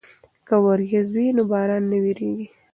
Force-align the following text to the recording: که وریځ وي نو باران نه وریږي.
که 0.47 0.55
وریځ 0.63 1.07
وي 1.15 1.27
نو 1.37 1.43
باران 1.51 1.83
نه 1.91 1.97
وریږي. 2.03 2.47